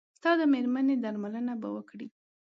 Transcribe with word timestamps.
ستا 0.17 0.31
د 0.39 0.41
مېرمنې 0.53 0.95
درملنه 1.03 1.53
به 1.61 1.69
وکړي. 1.75 2.07